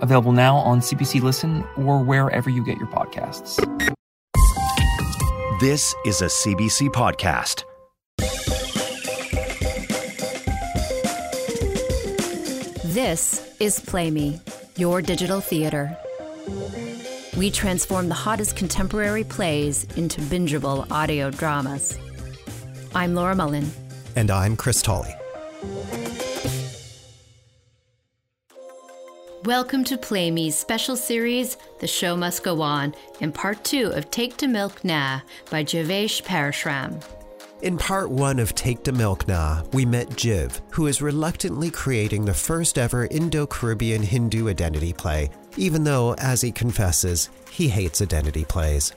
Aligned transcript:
available 0.00 0.32
now 0.32 0.56
on 0.56 0.80
CBC 0.80 1.22
Listen 1.22 1.64
or 1.76 2.02
wherever 2.02 2.50
you 2.50 2.64
get 2.64 2.78
your 2.78 2.88
podcasts. 2.88 3.56
This 5.60 5.94
is 6.06 6.22
a 6.22 6.26
CBC 6.26 6.88
podcast. 6.88 7.64
This 12.84 13.54
is 13.60 13.78
Play 13.78 14.10
Me, 14.10 14.40
your 14.76 15.00
digital 15.02 15.40
theater. 15.40 15.96
We 17.36 17.50
transform 17.50 18.08
the 18.08 18.14
hottest 18.14 18.56
contemporary 18.56 19.22
plays 19.22 19.84
into 19.96 20.20
bingeable 20.22 20.90
audio 20.90 21.30
dramas. 21.30 21.96
I'm 22.94 23.14
Laura 23.14 23.36
Mullin. 23.36 23.70
And 24.16 24.30
I'm 24.30 24.56
Chris 24.56 24.82
Tolley. 24.82 25.14
Welcome 29.50 29.82
to 29.86 29.98
Play 29.98 30.30
Me's 30.30 30.56
special 30.56 30.94
series, 30.94 31.56
The 31.80 31.88
Show 31.88 32.16
Must 32.16 32.44
Go 32.44 32.62
On, 32.62 32.94
in 33.18 33.32
part 33.32 33.64
two 33.64 33.88
of 33.88 34.08
Take 34.08 34.36
d 34.36 34.46
Milk 34.46 34.84
Nah 34.84 35.22
by 35.50 35.64
Jivesh 35.64 36.22
Parasram. 36.22 37.02
In 37.60 37.76
part 37.76 38.10
one 38.12 38.38
of 38.38 38.54
Take 38.54 38.84
d 38.84 38.92
Milk 38.92 39.26
Nah, 39.26 39.64
we 39.72 39.84
met 39.84 40.08
Jiv, 40.10 40.60
who 40.70 40.86
is 40.86 41.02
reluctantly 41.02 41.68
creating 41.68 42.24
the 42.24 42.32
first 42.32 42.78
ever 42.78 43.06
Indo 43.06 43.44
Caribbean 43.44 44.04
Hindu 44.04 44.48
identity 44.48 44.92
play, 44.92 45.30
even 45.56 45.82
though, 45.82 46.14
as 46.18 46.40
he 46.40 46.52
confesses, 46.52 47.28
he 47.50 47.68
hates 47.68 48.00
identity 48.00 48.44
plays. 48.44 48.92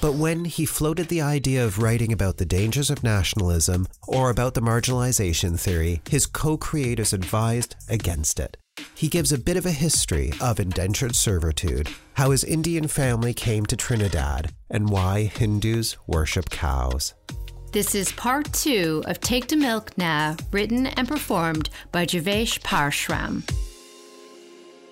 But 0.00 0.14
when 0.14 0.44
he 0.44 0.66
floated 0.66 1.08
the 1.08 1.22
idea 1.22 1.64
of 1.64 1.80
writing 1.80 2.12
about 2.12 2.36
the 2.36 2.46
dangers 2.46 2.90
of 2.90 3.02
nationalism 3.02 3.88
or 4.06 4.30
about 4.30 4.54
the 4.54 4.62
marginalization 4.62 5.58
theory, 5.58 6.00
his 6.08 6.26
co 6.26 6.56
creators 6.56 7.12
advised 7.12 7.74
against 7.88 8.38
it. 8.38 8.56
He 8.94 9.08
gives 9.08 9.32
a 9.32 9.38
bit 9.38 9.56
of 9.56 9.66
a 9.66 9.70
history 9.70 10.32
of 10.40 10.60
indentured 10.60 11.14
servitude, 11.14 11.88
how 12.14 12.30
his 12.30 12.44
Indian 12.44 12.88
family 12.88 13.32
came 13.32 13.64
to 13.66 13.76
Trinidad, 13.76 14.52
and 14.70 14.88
why 14.88 15.24
Hindus 15.24 15.96
worship 16.06 16.50
cows. 16.50 17.14
This 17.72 17.94
is 17.94 18.12
part 18.12 18.52
two 18.52 19.02
of 19.06 19.20
Take 19.20 19.46
d 19.46 19.56
Milk 19.56 19.96
Nah, 19.98 20.36
written 20.52 20.86
and 20.86 21.06
performed 21.06 21.70
by 21.92 22.06
Jivesh 22.06 22.60
Parasram. 22.60 23.42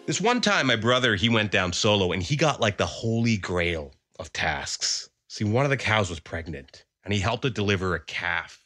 This 0.07 0.21
one 0.21 0.41
time, 0.41 0.69
my 0.69 0.77
brother, 0.77 1.17
he 1.17 1.29
went 1.29 1.51
down 1.51 1.73
solo 1.73 2.13
and 2.13 2.23
he 2.23 2.37
got 2.37 2.61
like 2.61 2.77
the 2.77 2.87
holy 2.87 3.39
grail 3.39 3.93
of 4.21 4.33
tasks. 4.33 5.09
See, 5.29 5.45
one 5.45 5.65
of 5.65 5.71
the 5.71 5.77
cows 5.77 6.11
was 6.11 6.21
pregnant 6.21 6.85
and 7.03 7.13
he 7.13 7.19
helped 7.19 7.45
it 7.45 7.55
deliver 7.55 7.95
a 7.95 8.05
calf. 8.05 8.63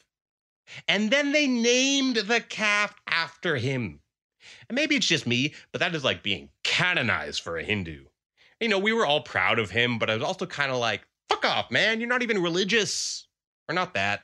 And 0.87 1.09
then 1.09 1.31
they 1.31 1.47
named 1.47 2.17
the 2.17 2.41
calf 2.41 2.93
after 3.07 3.55
him. 3.55 4.01
And 4.69 4.75
maybe 4.75 4.95
it's 4.95 5.07
just 5.07 5.27
me, 5.27 5.53
but 5.71 5.79
that 5.79 5.95
is 5.95 6.03
like 6.03 6.23
being 6.23 6.49
canonized 6.63 7.41
for 7.41 7.57
a 7.57 7.63
Hindu. 7.63 8.05
You 8.59 8.69
know, 8.69 8.79
we 8.79 8.93
were 8.93 9.05
all 9.05 9.21
proud 9.21 9.59
of 9.59 9.71
him, 9.71 9.97
but 9.97 10.09
I 10.09 10.13
was 10.13 10.23
also 10.23 10.45
kind 10.45 10.71
of 10.71 10.77
like, 10.77 11.01
fuck 11.29 11.45
off, 11.45 11.71
man. 11.71 11.99
You're 11.99 12.09
not 12.09 12.23
even 12.23 12.41
religious. 12.41 13.27
Or 13.67 13.73
not 13.73 13.93
that. 13.93 14.23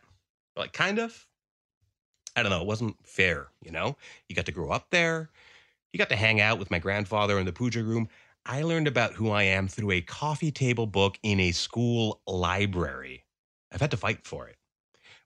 But 0.56 0.62
like, 0.62 0.74
kind 0.74 1.00
of. 1.00 1.26
I 2.36 2.44
don't 2.44 2.52
know. 2.52 2.62
It 2.62 2.68
wasn't 2.68 2.96
fair, 3.04 3.48
you 3.62 3.72
know? 3.72 3.98
You 4.30 4.36
got 4.36 4.46
to 4.46 4.52
grow 4.52 4.70
up 4.70 4.88
there. 4.92 5.30
You 5.92 5.98
got 5.98 6.10
to 6.10 6.16
hang 6.16 6.40
out 6.40 6.60
with 6.60 6.70
my 6.70 6.78
grandfather 6.78 7.40
in 7.40 7.46
the 7.46 7.54
puja 7.54 7.84
room. 7.84 8.10
I 8.46 8.62
learned 8.62 8.88
about 8.88 9.14
who 9.14 9.32
I 9.32 9.44
am 9.44 9.68
through 9.68 9.92
a 9.92 10.02
coffee 10.02 10.52
table 10.52 10.86
book 10.86 11.18
in 11.24 11.40
a 11.40 11.52
school 11.52 12.22
library. 12.28 13.24
I've 13.72 13.82
had 13.82 13.92
to 13.92 13.98
fight 13.98 14.26
for 14.26 14.48
it. 14.48 14.56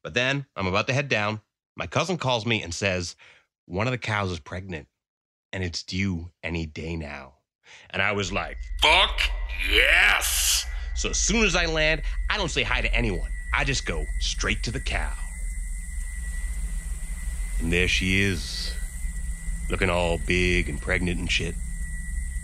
But 0.03 0.13
then 0.13 0.46
I'm 0.56 0.68
about 0.68 0.88
to 0.88 0.94
head 0.94 1.09
down. 1.09 1.41
My 1.75 1.88
cousin 1.88 2.18
calls 2.18 2.46
me 2.46 2.63
and 2.63 2.73
says, 2.73 3.16
One 3.72 3.88
of 3.88 3.92
the 3.92 3.98
cows 3.98 4.32
is 4.32 4.40
pregnant 4.42 4.90
and 5.54 5.64
it's 5.64 5.82
due 5.82 6.30
any 6.44 6.66
day 6.66 6.98
now. 6.98 7.36
And 7.92 8.02
I 8.02 8.12
was 8.12 8.30
like, 8.30 8.58
Fuck 8.82 9.22
yes! 9.72 10.66
So 10.94 11.12
as 11.12 11.18
soon 11.18 11.46
as 11.46 11.56
I 11.56 11.68
land, 11.68 12.02
I 12.30 12.36
don't 12.36 12.52
say 12.52 12.64
hi 12.64 12.82
to 12.82 12.94
anyone. 12.94 13.30
I 13.54 13.64
just 13.64 13.86
go 13.86 14.06
straight 14.20 14.62
to 14.64 14.72
the 14.72 14.82
cow. 14.82 15.14
And 17.62 17.72
there 17.72 17.88
she 17.88 18.20
is, 18.22 18.74
looking 19.70 19.90
all 19.90 20.18
big 20.18 20.68
and 20.68 20.82
pregnant 20.82 21.20
and 21.22 21.32
shit. 21.32 21.56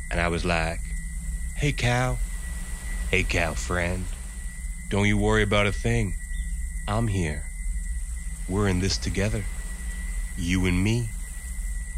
And 0.10 0.22
I 0.22 0.30
was 0.30 0.46
like, 0.46 0.80
Hey, 1.58 1.74
cow. 1.74 2.20
Hey, 3.12 3.24
cow 3.24 3.54
friend. 3.54 4.06
Don't 4.88 5.08
you 5.08 5.18
worry 5.18 5.44
about 5.44 5.68
a 5.68 5.74
thing. 5.74 6.16
I'm 6.88 7.10
here. 7.10 7.44
We're 8.48 8.70
in 8.70 8.80
this 8.80 8.98
together. 8.98 9.44
You 10.38 10.66
and 10.68 10.82
me. 10.82 11.10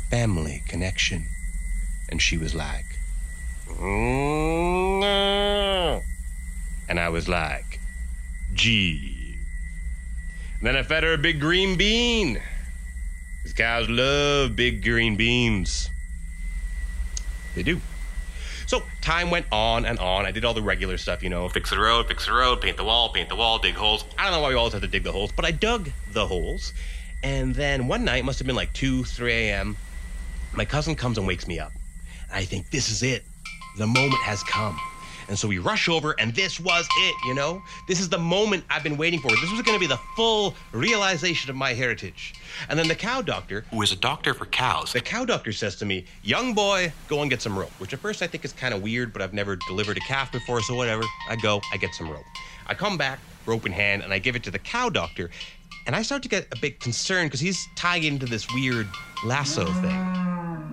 Family 0.09 0.63
connection. 0.67 1.25
And 2.09 2.21
she 2.21 2.37
was 2.37 2.55
like, 2.55 2.85
"Mm, 3.67 5.03
And 6.87 6.99
I 6.99 7.09
was 7.09 7.29
like, 7.29 7.79
gee. 8.53 9.37
Then 10.61 10.75
I 10.75 10.83
fed 10.83 11.03
her 11.03 11.13
a 11.13 11.17
big 11.17 11.39
green 11.39 11.77
bean. 11.77 12.41
These 13.43 13.53
cows 13.53 13.87
love 13.87 14.55
big 14.55 14.83
green 14.83 15.15
beans. 15.15 15.89
They 17.55 17.63
do. 17.63 17.79
So 18.65 18.83
time 19.01 19.31
went 19.31 19.45
on 19.51 19.85
and 19.85 19.97
on. 19.99 20.25
I 20.25 20.31
did 20.31 20.43
all 20.45 20.53
the 20.53 20.61
regular 20.61 20.97
stuff, 20.97 21.23
you 21.23 21.29
know, 21.29 21.47
fix 21.49 21.69
the 21.69 21.79
road, 21.79 22.07
fix 22.07 22.25
the 22.25 22.33
road, 22.33 22.61
paint 22.61 22.77
the 22.77 22.83
wall, 22.83 23.09
paint 23.09 23.29
the 23.29 23.35
wall, 23.35 23.59
dig 23.59 23.75
holes. 23.75 24.03
I 24.17 24.23
don't 24.23 24.33
know 24.33 24.41
why 24.41 24.49
we 24.49 24.55
always 24.55 24.73
have 24.73 24.81
to 24.81 24.87
dig 24.87 25.03
the 25.03 25.11
holes, 25.11 25.31
but 25.31 25.45
I 25.45 25.51
dug 25.51 25.89
the 26.11 26.27
holes. 26.27 26.73
And 27.23 27.55
then 27.55 27.87
one 27.87 28.03
night, 28.05 28.25
must 28.25 28.39
have 28.39 28.45
been 28.47 28.55
like 28.55 28.73
2, 28.73 29.03
3 29.03 29.31
a.m., 29.31 29.77
my 30.53 30.65
cousin 30.65 30.95
comes 30.95 31.17
and 31.17 31.27
wakes 31.27 31.47
me 31.47 31.59
up. 31.59 31.71
And 32.29 32.37
I 32.37 32.43
think, 32.43 32.69
this 32.71 32.89
is 32.89 33.03
it. 33.03 33.23
The 33.77 33.87
moment 33.87 34.21
has 34.23 34.43
come. 34.43 34.79
And 35.29 35.37
so 35.37 35.47
we 35.47 35.59
rush 35.59 35.87
over, 35.87 36.15
and 36.17 36.33
this 36.33 36.59
was 36.59 36.87
it, 36.97 37.15
you 37.27 37.35
know? 37.35 37.61
This 37.87 37.99
is 37.99 38.09
the 38.09 38.17
moment 38.17 38.63
I've 38.67 38.81
been 38.81 38.97
waiting 38.97 39.19
for. 39.19 39.29
This 39.29 39.51
was 39.51 39.61
going 39.61 39.75
to 39.75 39.79
be 39.79 39.85
the 39.85 39.99
full 40.15 40.55
realization 40.71 41.51
of 41.51 41.55
my 41.55 41.73
heritage. 41.73 42.33
And 42.67 42.79
then 42.79 42.87
the 42.87 42.95
cow 42.95 43.21
doctor, 43.21 43.63
who 43.69 43.79
is 43.83 43.91
a 43.91 43.95
doctor 43.95 44.33
for 44.33 44.47
cows, 44.47 44.91
the 44.91 45.01
cow 45.01 45.25
doctor 45.25 45.51
says 45.51 45.75
to 45.77 45.85
me, 45.85 46.05
Young 46.23 46.55
boy, 46.55 46.91
go 47.07 47.21
and 47.21 47.29
get 47.29 47.43
some 47.43 47.57
rope. 47.57 47.69
Which 47.77 47.93
at 47.93 47.99
first 47.99 48.23
I 48.23 48.27
think 48.27 48.43
is 48.43 48.53
kind 48.53 48.73
of 48.73 48.81
weird, 48.81 49.13
but 49.13 49.21
I've 49.21 49.33
never 49.33 49.55
delivered 49.55 49.97
a 49.97 50.01
calf 50.01 50.31
before, 50.31 50.63
so 50.63 50.73
whatever. 50.73 51.03
I 51.29 51.35
go, 51.35 51.61
I 51.71 51.77
get 51.77 51.93
some 51.93 52.09
rope. 52.09 52.25
I 52.65 52.73
come 52.73 52.97
back, 52.97 53.19
rope 53.45 53.67
in 53.67 53.71
hand, 53.71 54.01
and 54.01 54.11
I 54.11 54.17
give 54.17 54.35
it 54.35 54.43
to 54.43 54.51
the 54.51 54.59
cow 54.59 54.89
doctor. 54.89 55.29
And 55.85 55.95
I 55.95 56.01
start 56.01 56.23
to 56.23 56.29
get 56.29 56.47
a 56.51 56.59
bit 56.59 56.79
concerned 56.79 57.29
because 57.29 57.39
he's 57.39 57.67
tied 57.75 58.03
into 58.03 58.25
this 58.25 58.47
weird 58.53 58.87
lasso 59.25 59.65
thing. 59.65 60.19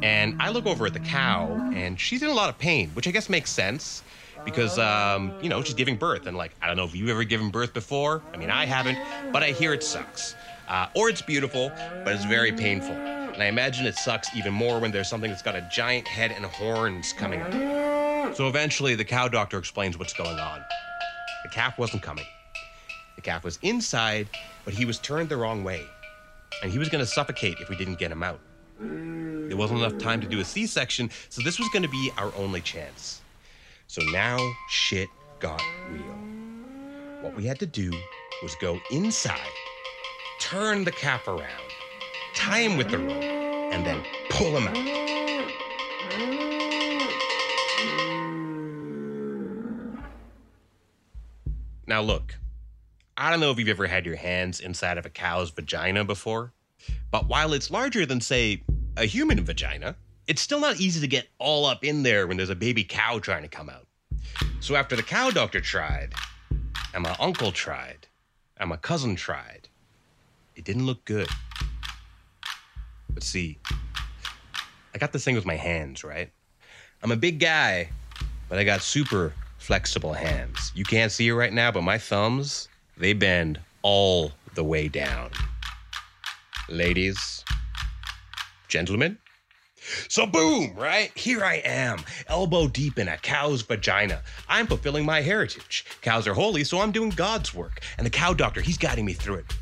And 0.02 0.36
I 0.40 0.50
look 0.50 0.66
over 0.66 0.86
at 0.86 0.92
the 0.92 1.00
cow, 1.00 1.70
and 1.74 1.98
she's 1.98 2.22
in 2.22 2.28
a 2.28 2.34
lot 2.34 2.50
of 2.50 2.58
pain, 2.58 2.90
which 2.90 3.08
I 3.08 3.10
guess 3.10 3.30
makes 3.30 3.50
sense 3.50 4.02
because, 4.44 4.78
um, 4.78 5.32
you 5.42 5.48
know, 5.48 5.62
she's 5.62 5.74
giving 5.74 5.96
birth. 5.96 6.26
And, 6.26 6.36
like, 6.36 6.52
I 6.60 6.66
don't 6.66 6.76
know 6.76 6.84
if 6.84 6.94
you've 6.94 7.08
ever 7.08 7.24
given 7.24 7.50
birth 7.50 7.72
before. 7.72 8.22
I 8.32 8.36
mean, 8.36 8.50
I 8.50 8.66
haven't, 8.66 8.98
but 9.32 9.42
I 9.42 9.52
hear 9.52 9.72
it 9.72 9.82
sucks. 9.82 10.34
Uh, 10.68 10.88
or 10.94 11.08
it's 11.08 11.22
beautiful, 11.22 11.70
but 12.04 12.12
it's 12.12 12.24
very 12.24 12.52
painful. 12.52 12.94
And 12.94 13.42
I 13.42 13.46
imagine 13.46 13.86
it 13.86 13.96
sucks 13.96 14.28
even 14.36 14.52
more 14.52 14.78
when 14.78 14.92
there's 14.92 15.08
something 15.08 15.30
that's 15.30 15.42
got 15.42 15.56
a 15.56 15.68
giant 15.72 16.06
head 16.06 16.32
and 16.32 16.44
horns 16.44 17.12
coming 17.12 17.40
out. 17.40 18.36
So 18.36 18.48
eventually, 18.48 18.94
the 18.94 19.04
cow 19.04 19.28
doctor 19.28 19.58
explains 19.58 19.98
what's 19.98 20.12
going 20.12 20.38
on. 20.38 20.62
The 21.44 21.48
calf 21.50 21.78
wasn't 21.78 22.02
coming. 22.02 22.26
The 23.16 23.22
calf 23.22 23.42
was 23.44 23.58
inside, 23.62 24.28
but 24.64 24.74
he 24.74 24.84
was 24.84 24.98
turned 24.98 25.28
the 25.28 25.36
wrong 25.36 25.64
way. 25.64 25.82
And 26.62 26.70
he 26.70 26.78
was 26.78 26.88
going 26.88 27.04
to 27.04 27.10
suffocate 27.10 27.58
if 27.60 27.68
we 27.68 27.76
didn't 27.76 27.98
get 27.98 28.12
him 28.12 28.22
out. 28.22 28.40
There 28.78 29.56
wasn't 29.56 29.80
enough 29.80 29.98
time 29.98 30.20
to 30.20 30.26
do 30.26 30.40
a 30.40 30.44
C 30.44 30.66
section, 30.66 31.10
so 31.28 31.42
this 31.42 31.58
was 31.58 31.68
going 31.70 31.82
to 31.82 31.88
be 31.88 32.10
our 32.18 32.32
only 32.36 32.60
chance. 32.60 33.22
So 33.86 34.02
now 34.12 34.38
shit 34.68 35.08
got 35.40 35.62
real. 35.90 36.02
What 37.22 37.36
we 37.36 37.44
had 37.44 37.58
to 37.60 37.66
do 37.66 37.90
was 38.42 38.54
go 38.60 38.78
inside, 38.90 39.38
turn 40.40 40.84
the 40.84 40.92
calf 40.92 41.26
around, 41.26 41.70
tie 42.34 42.60
him 42.60 42.76
with 42.76 42.90
the 42.90 42.98
rope, 42.98 43.22
and 43.22 43.84
then 43.86 44.04
pull 44.30 44.56
him 44.56 44.68
out. 44.68 45.06
Now, 51.86 52.02
look, 52.02 52.34
I 53.18 53.30
don't 53.30 53.40
know 53.40 53.50
if 53.50 53.58
you've 53.58 53.68
ever 53.68 53.86
had 53.86 54.04
your 54.04 54.16
hands 54.16 54.60
inside 54.60 54.98
of 54.98 55.06
a 55.06 55.10
cow's 55.10 55.50
vagina 55.50 56.04
before, 56.04 56.52
but 57.10 57.26
while 57.28 57.54
it's 57.54 57.70
larger 57.70 58.04
than, 58.04 58.20
say, 58.20 58.62
a 58.98 59.06
human 59.06 59.42
vagina, 59.42 59.96
it's 60.26 60.42
still 60.42 60.60
not 60.60 60.80
easy 60.80 61.00
to 61.00 61.06
get 61.06 61.26
all 61.38 61.64
up 61.64 61.82
in 61.82 62.02
there 62.02 62.26
when 62.26 62.36
there's 62.36 62.50
a 62.50 62.54
baby 62.54 62.84
cow 62.84 63.18
trying 63.18 63.42
to 63.42 63.48
come 63.48 63.70
out. 63.70 63.86
So 64.60 64.76
after 64.76 64.96
the 64.96 65.02
cow 65.02 65.30
doctor 65.30 65.62
tried, 65.62 66.12
and 66.92 67.02
my 67.02 67.16
uncle 67.18 67.52
tried, 67.52 68.06
and 68.58 68.68
my 68.68 68.76
cousin 68.76 69.16
tried, 69.16 69.68
it 70.54 70.64
didn't 70.64 70.84
look 70.84 71.02
good. 71.06 71.28
But 73.08 73.22
see, 73.22 73.58
I 74.94 74.98
got 74.98 75.12
this 75.12 75.24
thing 75.24 75.36
with 75.36 75.46
my 75.46 75.56
hands, 75.56 76.04
right? 76.04 76.30
I'm 77.02 77.12
a 77.12 77.16
big 77.16 77.40
guy, 77.40 77.88
but 78.50 78.58
I 78.58 78.64
got 78.64 78.82
super 78.82 79.32
flexible 79.56 80.12
hands. 80.12 80.70
You 80.74 80.84
can't 80.84 81.10
see 81.10 81.28
it 81.28 81.34
right 81.34 81.52
now, 81.52 81.70
but 81.72 81.82
my 81.82 81.96
thumbs, 81.96 82.68
they 82.96 83.12
bend 83.12 83.60
all 83.82 84.32
the 84.54 84.64
way 84.64 84.88
down. 84.88 85.30
Ladies, 86.68 87.44
gentlemen, 88.68 89.18
so, 90.08 90.26
boom, 90.26 90.74
right? 90.74 91.16
Here 91.16 91.44
I 91.44 91.56
am, 91.56 92.00
elbow 92.26 92.66
deep 92.66 92.98
in 92.98 93.08
a 93.08 93.16
cow's 93.18 93.62
vagina. 93.62 94.22
I'm 94.48 94.66
fulfilling 94.66 95.04
my 95.04 95.20
heritage. 95.20 95.84
Cows 96.00 96.26
are 96.26 96.34
holy, 96.34 96.64
so 96.64 96.80
I'm 96.80 96.90
doing 96.90 97.10
God's 97.10 97.54
work. 97.54 97.80
And 97.96 98.04
the 98.04 98.10
cow 98.10 98.34
doctor, 98.34 98.60
he's 98.60 98.78
guiding 98.78 99.04
me 99.04 99.12
through 99.12 99.36
it. 99.36 99.54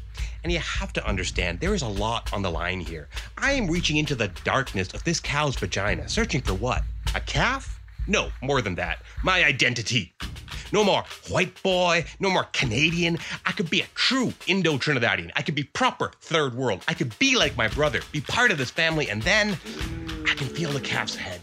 And 0.42 0.52
you 0.52 0.58
have 0.58 0.92
to 0.94 1.06
understand, 1.06 1.60
there 1.60 1.74
is 1.74 1.82
a 1.82 1.88
lot 1.88 2.32
on 2.32 2.42
the 2.42 2.50
line 2.50 2.80
here. 2.80 3.08
I 3.38 3.52
am 3.52 3.66
reaching 3.66 3.96
into 3.96 4.14
the 4.14 4.28
darkness 4.44 4.92
of 4.92 5.04
this 5.04 5.20
cow's 5.20 5.56
vagina, 5.56 6.08
searching 6.08 6.40
for 6.40 6.54
what? 6.54 6.82
A 7.14 7.20
calf? 7.20 7.80
No, 8.06 8.30
more 8.42 8.60
than 8.60 8.74
that. 8.76 8.98
My 9.22 9.44
identity. 9.44 10.14
No 10.72 10.84
more 10.84 11.04
white 11.28 11.62
boy, 11.62 12.04
no 12.20 12.30
more 12.30 12.44
Canadian. 12.52 13.18
I 13.46 13.52
could 13.52 13.70
be 13.70 13.80
a 13.80 13.86
true 13.94 14.32
Indo 14.46 14.76
Trinidadian. 14.76 15.30
I 15.36 15.42
could 15.42 15.54
be 15.54 15.64
proper 15.64 16.12
third 16.20 16.54
world. 16.54 16.82
I 16.88 16.94
could 16.94 17.16
be 17.18 17.36
like 17.36 17.56
my 17.56 17.68
brother, 17.68 18.00
be 18.12 18.20
part 18.20 18.50
of 18.50 18.58
this 18.58 18.70
family, 18.70 19.08
and 19.10 19.22
then 19.22 19.56
I 20.28 20.34
can 20.34 20.48
feel 20.48 20.70
the 20.70 20.80
calf's 20.80 21.16
head. 21.16 21.40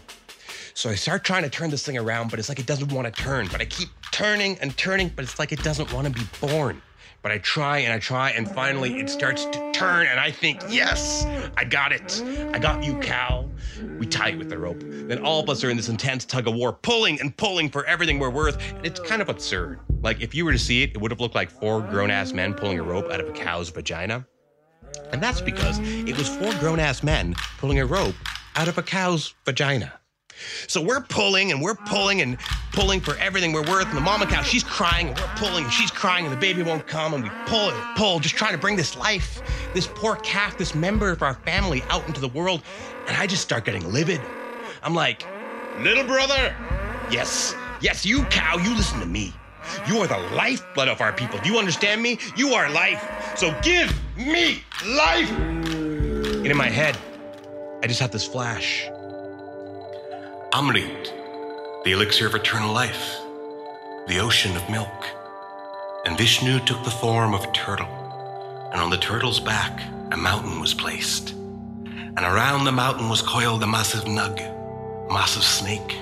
So 0.74 0.90
I 0.90 0.94
start 0.94 1.24
trying 1.24 1.42
to 1.42 1.50
turn 1.50 1.70
this 1.70 1.84
thing 1.84 1.98
around, 1.98 2.30
but 2.30 2.38
it's 2.38 2.48
like 2.48 2.58
it 2.58 2.66
doesn't 2.66 2.92
want 2.92 3.12
to 3.12 3.22
turn. 3.22 3.48
But 3.52 3.60
I 3.60 3.66
keep 3.66 3.88
turning 4.10 4.58
and 4.58 4.76
turning, 4.76 5.10
but 5.14 5.24
it's 5.24 5.38
like 5.38 5.52
it 5.52 5.62
doesn't 5.62 5.92
want 5.92 6.06
to 6.06 6.12
be 6.12 6.26
born. 6.40 6.80
But 7.20 7.30
I 7.30 7.38
try 7.38 7.78
and 7.78 7.92
I 7.92 7.98
try, 7.98 8.30
and 8.30 8.50
finally 8.50 8.98
it 8.98 9.08
starts 9.08 9.44
to 9.44 9.72
turn, 9.72 10.06
and 10.06 10.18
I 10.18 10.30
think, 10.30 10.60
yes, 10.68 11.24
I 11.56 11.64
got 11.64 11.92
it. 11.92 12.20
I 12.52 12.58
got 12.58 12.82
you, 12.82 12.98
cow. 12.98 13.48
We 13.98 14.06
tie 14.06 14.30
it 14.30 14.38
with 14.38 14.48
the 14.48 14.58
rope. 14.58 14.80
Then 14.80 15.24
all 15.24 15.40
of 15.40 15.48
us 15.48 15.62
are 15.64 15.70
in 15.70 15.76
this 15.76 15.88
intense 15.88 16.24
tug 16.24 16.48
of 16.48 16.54
war, 16.54 16.72
pulling 16.72 17.20
and 17.20 17.36
pulling 17.36 17.70
for 17.70 17.84
everything 17.86 18.18
we're 18.18 18.30
worth. 18.30 18.58
And 18.72 18.86
it's 18.86 19.00
kind 19.00 19.22
of 19.22 19.28
absurd. 19.28 19.80
Like, 20.02 20.20
if 20.20 20.34
you 20.34 20.44
were 20.44 20.52
to 20.52 20.58
see 20.58 20.82
it, 20.82 20.90
it 20.90 21.00
would 21.00 21.10
have 21.10 21.20
looked 21.20 21.34
like 21.34 21.50
four 21.50 21.80
grown 21.80 22.10
ass 22.10 22.32
men 22.32 22.54
pulling 22.54 22.78
a 22.78 22.82
rope 22.82 23.10
out 23.10 23.20
of 23.20 23.28
a 23.28 23.32
cow's 23.32 23.70
vagina. 23.70 24.26
And 25.12 25.22
that's 25.22 25.40
because 25.40 25.78
it 25.80 26.16
was 26.16 26.28
four 26.28 26.52
grown 26.54 26.78
ass 26.78 27.02
men 27.02 27.34
pulling 27.58 27.78
a 27.80 27.86
rope 27.86 28.14
out 28.56 28.68
of 28.68 28.78
a 28.78 28.82
cow's 28.82 29.34
vagina. 29.44 29.92
So 30.66 30.80
we're 30.80 31.02
pulling 31.02 31.52
and 31.52 31.60
we're 31.62 31.74
pulling 31.74 32.20
and 32.20 32.38
pulling 32.72 33.00
for 33.00 33.16
everything 33.16 33.52
we're 33.52 33.68
worth. 33.68 33.86
And 33.88 33.96
the 33.96 34.02
mama 34.02 34.26
cow, 34.26 34.42
she's 34.42 34.64
crying 34.64 35.08
and 35.08 35.16
we're 35.18 35.34
pulling 35.36 35.64
and 35.64 35.72
she's 35.72 35.90
crying 35.90 36.24
and 36.24 36.34
the 36.34 36.40
baby 36.40 36.62
won't 36.62 36.86
come. 36.86 37.14
And 37.14 37.22
we 37.22 37.30
pull 37.46 37.70
and 37.70 37.96
pull, 37.96 38.18
just 38.18 38.34
trying 38.34 38.52
to 38.52 38.58
bring 38.58 38.76
this 38.76 38.96
life, 38.96 39.42
this 39.74 39.86
poor 39.86 40.16
calf, 40.16 40.58
this 40.58 40.74
member 40.74 41.10
of 41.10 41.22
our 41.22 41.34
family 41.34 41.82
out 41.90 42.06
into 42.08 42.20
the 42.20 42.28
world. 42.28 42.62
And 43.06 43.16
I 43.16 43.26
just 43.26 43.42
start 43.42 43.64
getting 43.64 43.90
livid. 43.92 44.20
I'm 44.82 44.94
like, 44.94 45.24
little 45.80 46.04
brother, 46.04 46.54
yes, 47.10 47.54
yes, 47.80 48.04
you 48.06 48.24
cow, 48.24 48.58
you 48.58 48.74
listen 48.74 49.00
to 49.00 49.06
me. 49.06 49.32
You 49.86 49.98
are 49.98 50.06
the 50.06 50.18
lifeblood 50.34 50.88
of 50.88 51.00
our 51.00 51.12
people. 51.12 51.38
Do 51.38 51.50
you 51.50 51.58
understand 51.58 52.02
me? 52.02 52.18
You 52.36 52.54
are 52.54 52.70
life. 52.70 53.32
So 53.36 53.54
give 53.62 53.96
me 54.16 54.62
life. 54.86 55.30
And 55.30 56.46
in 56.46 56.56
my 56.56 56.68
head, 56.68 56.96
I 57.82 57.86
just 57.86 58.00
had 58.00 58.12
this 58.12 58.26
flash. 58.26 58.88
Amrit, 60.52 61.84
the 61.84 61.92
elixir 61.92 62.26
of 62.26 62.34
eternal 62.34 62.72
life, 62.72 63.16
the 64.08 64.18
ocean 64.18 64.56
of 64.56 64.68
milk. 64.68 65.06
And 66.04 66.18
Vishnu 66.18 66.58
took 66.60 66.82
the 66.84 66.90
form 66.90 67.32
of 67.32 67.44
a 67.44 67.52
turtle, 67.52 67.86
and 68.72 68.80
on 68.80 68.90
the 68.90 68.98
turtle's 68.98 69.40
back 69.40 69.80
a 70.10 70.16
mountain 70.16 70.60
was 70.60 70.74
placed. 70.74 71.34
And 72.16 72.26
around 72.26 72.64
the 72.64 72.72
mountain 72.72 73.08
was 73.08 73.22
coiled 73.22 73.62
a 73.62 73.66
massive 73.66 74.04
nug, 74.04 74.38
massive 75.10 75.44
snake. 75.44 75.96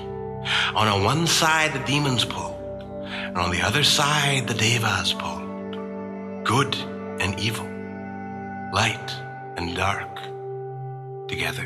On 0.75 1.05
one 1.05 1.27
side 1.27 1.73
the 1.73 1.85
demons 1.87 2.25
pulled, 2.25 2.57
and 3.05 3.39
on 3.39 3.51
the 3.51 3.63
other 3.63 3.85
side 3.85 4.49
the 4.49 4.55
devas 4.55 5.13
pulled. 5.13 6.45
Good 6.45 6.75
and 7.21 7.39
evil, 7.39 7.67
light 8.73 9.11
and 9.57 9.77
dark, 9.77 10.09
together. 11.29 11.65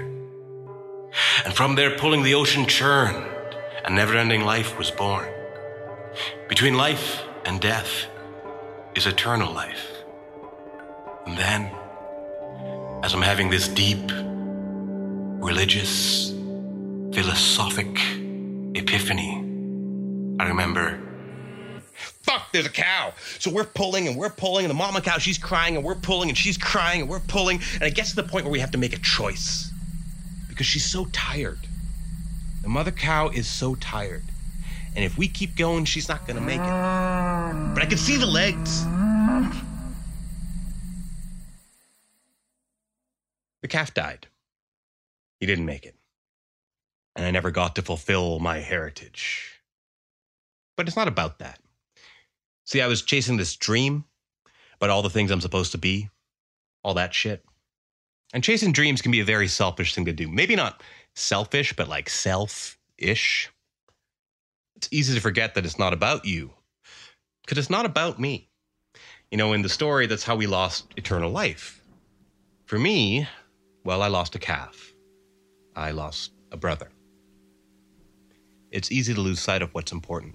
And 1.44 1.55
from 1.55 1.75
their 1.75 1.96
pulling, 1.96 2.23
the 2.23 2.35
ocean 2.35 2.67
churned, 2.67 3.26
and 3.85 3.94
never 3.94 4.17
ending 4.17 4.43
life 4.43 4.76
was 4.79 4.91
born. 4.91 5.29
Between 6.49 6.75
life 6.75 7.23
and 7.46 7.61
death 7.61 8.06
is 8.94 9.06
eternal 9.06 9.52
life. 9.52 9.87
And 11.26 11.38
then, 11.38 11.70
as 13.02 13.14
I'm 13.14 13.23
having 13.23 13.50
this 13.50 13.69
deep, 13.69 14.11
religious, 15.44 16.31
philosophic 17.12 18.00
epiphany, 18.75 19.37
I 20.41 20.49
remember 20.49 20.99
fuck, 22.25 22.50
there's 22.52 22.67
a 22.67 22.70
cow. 22.70 23.12
So 23.38 23.50
we're 23.50 23.64
pulling 23.64 24.08
and 24.08 24.17
we're 24.17 24.31
pulling, 24.31 24.64
and 24.64 24.70
the 24.70 24.75
mama 24.75 25.02
cow, 25.02 25.19
she's 25.19 25.37
crying, 25.37 25.76
and 25.76 25.85
we're 25.85 25.94
pulling, 25.94 26.31
and 26.31 26.38
she's 26.38 26.56
crying, 26.56 27.02
and 27.02 27.11
we're 27.11 27.20
pulling. 27.20 27.61
And 27.75 27.82
it 27.82 27.94
gets 27.94 28.11
to 28.11 28.17
the 28.17 28.23
point 28.23 28.44
where 28.44 28.52
we 28.52 28.61
have 28.61 28.70
to 28.70 28.79
make 28.79 28.94
a 28.94 28.99
choice 29.00 29.70
because 30.49 30.67
she's 30.67 30.91
so 30.91 31.05
tired. 31.12 31.58
The 32.62 32.69
mother 32.69 32.91
cow 32.91 33.29
is 33.29 33.46
so 33.46 33.75
tired. 33.75 34.23
And 34.96 35.05
if 35.05 35.19
we 35.19 35.29
keep 35.29 35.56
going, 35.56 35.85
she's 35.85 36.08
not 36.08 36.26
going 36.26 36.37
to 36.37 36.43
make 36.43 36.61
it. 36.61 37.75
But 37.75 37.82
I 37.82 37.87
can 37.87 37.99
see 37.99 38.17
the 38.17 38.26
legs. 38.26 38.85
The 43.61 43.69
calf 43.69 43.93
died. 43.93 44.29
He 45.44 45.46
didn't 45.46 45.67
make 45.67 45.85
it. 45.85 45.94
And 47.14 47.26
I 47.26 47.31
never 47.31 47.50
got 47.50 47.76
to 47.76 47.82
fulfill 47.82 48.38
my 48.38 48.61
heritage. 48.61 49.61
But 50.75 50.88
it's 50.88 50.96
not 50.96 51.06
about 51.06 51.41
that. 51.41 51.61
See, 52.64 52.81
I 52.81 52.87
was 52.87 53.02
chasing 53.02 53.37
this 53.37 53.55
dream 53.55 54.06
about 54.76 54.88
all 54.88 55.02
the 55.02 55.11
things 55.11 55.31
I'm 55.31 55.43
supposed 55.43 55.73
to 55.73 55.76
be, 55.76 56.08
all 56.82 56.94
that 56.94 57.12
shit. 57.12 57.44
And 58.32 58.43
chasing 58.43 58.73
dreams 58.73 59.02
can 59.02 59.12
be 59.12 59.20
a 59.20 59.25
very 59.26 59.46
selfish 59.46 59.94
thing 59.94 60.06
to 60.06 60.14
do. 60.14 60.31
Maybe 60.31 60.56
not 60.56 60.82
selfish, 61.14 61.76
but 61.76 61.88
like 61.88 62.08
self 62.08 62.79
ish. 62.96 63.50
It's 64.76 64.88
easy 64.91 65.14
to 65.14 65.20
forget 65.20 65.56
that 65.56 65.67
it's 65.67 65.79
not 65.79 65.93
about 65.93 66.25
you 66.25 66.55
because 67.44 67.58
it's 67.58 67.69
not 67.69 67.85
about 67.85 68.19
me. 68.19 68.49
You 69.31 69.36
know, 69.36 69.53
in 69.53 69.60
the 69.60 69.69
story, 69.69 70.06
that's 70.06 70.24
how 70.24 70.36
we 70.36 70.46
lost 70.46 70.86
eternal 70.96 71.31
life. 71.31 71.82
For 72.65 72.79
me, 72.79 73.29
well, 73.84 74.01
I 74.01 74.06
lost 74.06 74.34
a 74.36 74.39
calf, 74.39 74.94
I 75.77 75.91
lost 75.91 76.33
a 76.53 76.57
brother. 76.57 76.89
It's 78.71 78.93
easy 78.93 79.15
to 79.15 79.21
lose 79.21 79.41
sight 79.41 79.63
of 79.63 79.75
what's 79.75 79.93
important. 79.93 80.35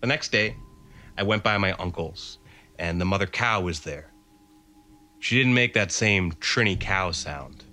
The 0.00 0.06
next 0.06 0.30
day, 0.30 0.56
I 1.16 1.22
went 1.22 1.42
by 1.42 1.56
my 1.56 1.72
uncle's, 1.72 2.38
and 2.78 3.00
the 3.00 3.04
mother 3.04 3.26
cow 3.26 3.62
was 3.62 3.80
there. 3.80 4.10
She 5.20 5.36
didn't 5.36 5.54
make 5.54 5.72
that 5.74 5.90
same 5.90 6.32
trini 6.32 6.78
cow 6.78 7.10
sound. 7.12 7.64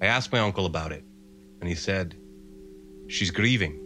I 0.00 0.06
asked 0.06 0.32
my 0.32 0.38
uncle 0.38 0.64
about 0.64 0.92
it, 0.92 1.04
and 1.60 1.68
he 1.68 1.74
said, 1.74 2.16
She's 3.06 3.30
grieving. 3.30 3.78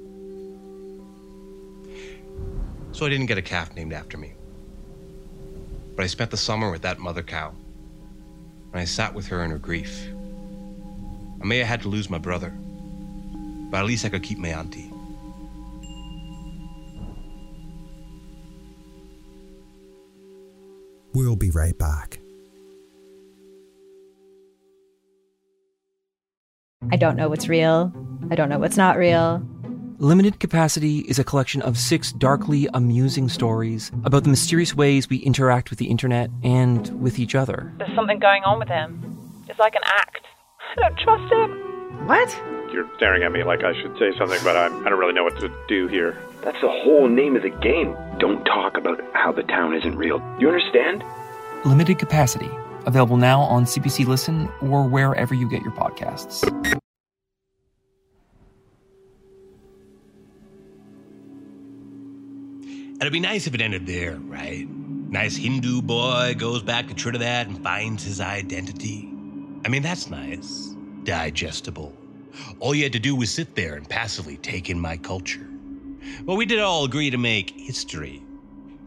So 2.93 3.05
I 3.05 3.09
didn't 3.09 3.27
get 3.27 3.39
a 3.39 3.43
calf 3.43 3.75
named 3.75 3.93
after 3.93 4.17
me. 4.17 4.35
But 5.97 6.05
I 6.05 6.07
spent 6.07 6.31
the 6.31 6.37
summer 6.37 6.71
with 6.71 6.83
that 6.83 7.01
mother 7.01 7.23
cow, 7.23 7.53
and 8.73 8.81
I 8.81 8.85
sat 8.85 9.13
with 9.13 9.27
her 9.29 9.43
in 9.43 9.51
her 9.51 9.59
grief. 9.59 10.09
I 11.45 11.47
may 11.47 11.59
have 11.59 11.69
had 11.69 11.83
to 11.83 11.89
lose 11.89 12.09
my 12.09 12.17
brother, 12.17 12.55
but 13.71 13.77
at 13.77 13.85
least 13.85 14.07
I 14.07 14.09
could 14.09 14.23
keep 14.23 14.39
my 14.39 14.49
auntie. 14.49 14.91
We'll 21.13 21.37
be 21.37 21.51
right 21.51 21.77
back. 21.77 22.19
I 26.91 26.97
don't 26.97 27.15
know 27.15 27.29
what's 27.29 27.47
real. 27.47 27.93
I 28.31 28.37
don't 28.37 28.49
know 28.49 28.59
what's 28.59 28.79
not 28.79 28.97
real. 28.97 29.47
Limited 29.99 30.41
Capacity 30.41 31.01
is 31.01 31.19
a 31.19 31.25
collection 31.25 31.61
of 31.61 31.77
six 31.77 32.11
darkly 32.11 32.69
amusing 32.73 33.29
stories 33.29 33.93
about 34.05 34.25
the 34.25 34.31
mysterious 34.31 34.75
ways 34.75 35.11
we 35.11 35.19
interact 35.19 35.69
with 35.69 35.79
the 35.79 35.91
internet 35.91 36.31
and 36.43 37.03
with 37.03 37.19
each 37.19 37.35
other. 37.35 37.71
There's 37.77 37.95
something 37.95 38.19
going 38.19 38.45
on 38.45 38.59
with 38.59 38.69
him. 38.69 39.45
It's 39.47 39.59
like 39.59 39.75
an 39.75 39.83
act. 39.85 40.24
I 40.76 40.81
don't 40.81 40.99
trust 40.99 41.33
him. 41.33 42.07
What? 42.07 42.43
You're 42.73 42.88
staring 42.97 43.23
at 43.23 43.31
me 43.31 43.45
like 43.45 43.62
I 43.62 43.81
should 43.81 43.97
say 43.99 44.16
something, 44.19 44.40
but 44.43 44.57
I, 44.57 44.66
I 44.66 44.88
don't 44.88 44.99
really 44.99 45.12
know 45.12 45.23
what 45.23 45.38
to 45.40 45.50
do 45.69 45.87
here. 45.87 46.19
That's 46.43 46.61
the 46.61 46.69
whole 46.69 47.09
name 47.09 47.37
of 47.37 47.43
the 47.43 47.50
game. 47.50 47.97
Don't 48.19 48.45
talk 48.45 48.76
about 48.76 49.00
how 49.14 49.31
the 49.31 49.45
town 49.45 49.75
isn't 49.75 49.97
real. 49.97 50.19
You 50.40 50.49
understand? 50.49 51.04
Limited 51.64 51.99
Capacity, 51.99 52.50
available 52.87 53.16
now 53.16 53.43
on 53.43 53.64
CBC 53.64 54.07
Listen 54.07 54.50
or 54.61 54.83
wherever 54.83 55.35
you 55.35 55.49
get 55.49 55.62
your 55.62 55.73
podcasts. 55.73 56.43
And 62.95 63.00
it'd 63.00 63.12
be 63.12 63.21
nice 63.21 63.47
if 63.47 63.54
it 63.54 63.61
ended 63.61 63.87
there, 63.87 64.16
right? 64.16 64.69
Nice 64.69 65.37
Hindu 65.37 65.83
boy 65.83 66.35
goes 66.37 66.62
back 66.62 66.88
to 66.88 66.95
Trinidad 66.95 67.47
and 67.47 67.62
finds 67.62 68.02
his 68.02 68.21
identity. 68.21 69.13
I 69.64 69.68
mean, 69.68 69.83
that's 69.83 70.11
nice. 70.11 70.75
Digestible. 71.04 71.97
All 72.61 72.75
you 72.75 72.83
had 72.83 72.92
to 72.92 72.99
do 72.99 73.16
was 73.16 73.33
sit 73.33 73.54
there 73.54 73.76
and 73.76 73.88
passively 73.88 74.37
take 74.37 74.68
in 74.68 74.78
my 74.78 74.97
culture. 74.97 75.47
Well, 76.25 76.37
we 76.37 76.44
did 76.44 76.59
all 76.59 76.85
agree 76.85 77.11
to 77.11 77.16
make 77.16 77.50
history, 77.50 78.23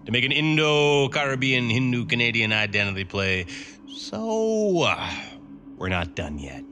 to 0.05 0.11
make 0.11 0.23
an 0.23 0.31
Indo 0.31 1.09
Caribbean 1.09 1.69
Hindu 1.69 2.05
Canadian 2.05 2.53
identity 2.53 3.05
play. 3.05 3.47
So, 3.87 4.83
uh, 4.83 5.11
we're 5.77 5.89
not 5.89 6.15
done 6.15 6.37
yet. 6.37 6.63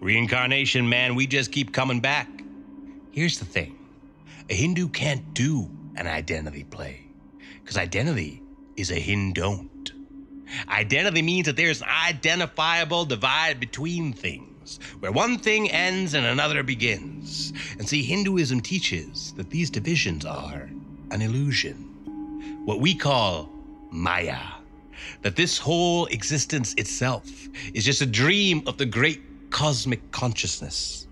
Reincarnation, 0.00 0.88
man, 0.88 1.14
we 1.14 1.26
just 1.26 1.50
keep 1.50 1.72
coming 1.72 2.00
back. 2.00 2.28
Here's 3.10 3.38
the 3.38 3.44
thing 3.44 3.76
a 4.50 4.54
Hindu 4.54 4.88
can't 4.88 5.34
do 5.34 5.68
an 5.96 6.06
identity 6.06 6.64
play, 6.64 7.06
because 7.60 7.76
identity 7.76 8.40
is 8.76 8.90
a 8.92 9.00
Hindon't. 9.00 9.71
Identity 10.68 11.22
means 11.22 11.46
that 11.46 11.56
there's 11.56 11.82
an 11.82 11.88
identifiable 11.88 13.04
divide 13.04 13.60
between 13.60 14.12
things, 14.12 14.78
where 15.00 15.12
one 15.12 15.38
thing 15.38 15.70
ends 15.70 16.14
and 16.14 16.26
another 16.26 16.62
begins. 16.62 17.52
And 17.78 17.88
see, 17.88 18.02
Hinduism 18.02 18.60
teaches 18.60 19.32
that 19.34 19.50
these 19.50 19.70
divisions 19.70 20.24
are 20.24 20.68
an 21.10 21.22
illusion, 21.22 22.62
what 22.64 22.80
we 22.80 22.94
call 22.94 23.50
Maya. 23.90 24.40
That 25.22 25.36
this 25.36 25.58
whole 25.58 26.06
existence 26.06 26.74
itself 26.74 27.28
is 27.74 27.84
just 27.84 28.02
a 28.02 28.06
dream 28.06 28.62
of 28.66 28.78
the 28.78 28.86
great 28.86 29.50
cosmic 29.50 30.10
consciousness. 30.12 31.06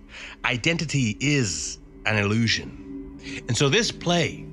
Identity 0.45 1.17
is 1.21 1.79
an 2.07 2.17
illusion. 2.17 3.19
And 3.49 3.57
so 3.57 3.69
this 3.69 3.91
play, 3.91 4.47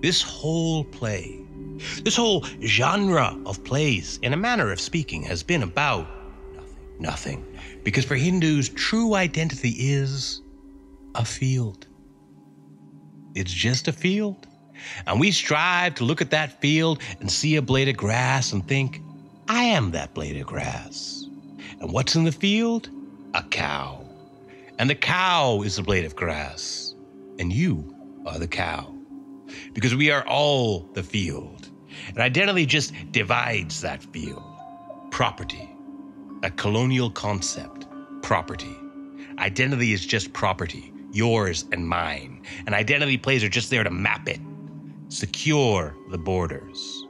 this 0.00 0.22
whole 0.22 0.84
play, 0.84 1.38
this 2.02 2.16
whole 2.16 2.44
genre 2.62 3.36
of 3.46 3.62
plays, 3.64 4.18
in 4.22 4.32
a 4.32 4.36
manner 4.36 4.70
of 4.72 4.80
speaking, 4.80 5.22
has 5.24 5.42
been 5.42 5.62
about 5.62 6.06
nothing. 6.54 6.98
Nothing. 7.00 7.46
Because 7.82 8.04
for 8.04 8.14
Hindus, 8.14 8.68
true 8.68 9.14
identity 9.14 9.70
is 9.70 10.40
a 11.14 11.24
field. 11.24 11.86
It's 13.34 13.52
just 13.52 13.88
a 13.88 13.92
field. 13.92 14.46
And 15.06 15.18
we 15.18 15.30
strive 15.30 15.96
to 15.96 16.04
look 16.04 16.20
at 16.20 16.30
that 16.30 16.60
field 16.60 17.00
and 17.20 17.30
see 17.30 17.56
a 17.56 17.62
blade 17.62 17.88
of 17.88 17.96
grass 17.96 18.52
and 18.52 18.66
think, 18.66 19.00
I 19.48 19.64
am 19.64 19.90
that 19.92 20.14
blade 20.14 20.36
of 20.36 20.46
grass. 20.46 21.26
And 21.80 21.92
what's 21.92 22.14
in 22.14 22.24
the 22.24 22.32
field? 22.32 22.88
A 23.34 23.42
cow. 23.42 24.04
And 24.78 24.88
the 24.88 24.94
cow 24.94 25.62
is 25.62 25.76
the 25.76 25.82
blade 25.82 26.04
of 26.04 26.14
grass. 26.14 26.94
And 27.38 27.52
you 27.52 27.96
are 28.26 28.38
the 28.38 28.48
cow. 28.48 28.94
Because 29.72 29.94
we 29.94 30.10
are 30.10 30.26
all 30.26 30.80
the 30.94 31.02
field. 31.02 31.68
And 32.08 32.18
identity 32.18 32.66
just 32.66 32.92
divides 33.12 33.80
that 33.82 34.02
field. 34.02 34.42
Property. 35.10 35.70
A 36.42 36.50
colonial 36.50 37.10
concept. 37.10 37.86
Property. 38.22 38.76
Identity 39.38 39.92
is 39.92 40.04
just 40.04 40.32
property, 40.32 40.92
yours 41.12 41.64
and 41.72 41.88
mine. 41.88 42.42
And 42.66 42.74
identity 42.74 43.16
plays 43.18 43.42
are 43.44 43.48
just 43.48 43.70
there 43.70 43.84
to 43.84 43.90
map 43.90 44.28
it, 44.28 44.40
secure 45.08 45.96
the 46.10 46.18
borders. 46.18 47.06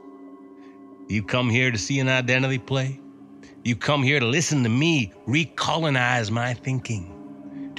You 1.07 1.21
come 1.21 1.49
here 1.49 1.71
to 1.71 1.77
see 1.77 1.99
an 1.99 2.09
identity 2.09 2.57
play? 2.57 2.99
You 3.63 3.75
come 3.75 4.03
here 4.03 4.19
to 4.19 4.25
listen 4.25 4.63
to 4.63 4.69
me 4.69 5.13
recolonize 5.27 6.31
my 6.31 6.53
thinking, 6.53 7.12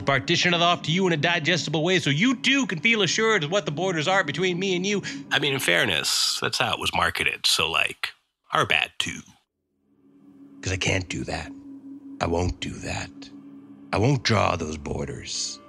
to 0.04 0.12
partition 0.12 0.54
it 0.54 0.60
off 0.60 0.82
to 0.82 0.92
you 0.92 1.06
in 1.06 1.12
a 1.12 1.16
digestible 1.16 1.82
way 1.82 1.98
so 1.98 2.10
you 2.10 2.36
too 2.36 2.66
can 2.66 2.80
feel 2.80 3.02
assured 3.02 3.44
of 3.44 3.50
what 3.50 3.64
the 3.64 3.72
borders 3.72 4.08
are 4.08 4.24
between 4.24 4.58
me 4.58 4.76
and 4.76 4.86
you. 4.86 5.02
I 5.30 5.38
mean, 5.38 5.54
in 5.54 5.60
fairness, 5.60 6.38
that's 6.40 6.58
how 6.58 6.72
it 6.72 6.80
was 6.80 6.94
marketed, 6.94 7.46
so 7.46 7.70
like, 7.70 8.10
our 8.52 8.66
bad 8.66 8.90
too. 8.98 9.20
Because 10.56 10.72
I 10.72 10.76
can't 10.76 11.08
do 11.08 11.24
that. 11.24 11.50
I 12.20 12.26
won't 12.26 12.60
do 12.60 12.70
that. 12.70 13.10
I 13.92 13.98
won't 13.98 14.22
draw 14.22 14.56
those 14.56 14.76
borders. 14.76 15.60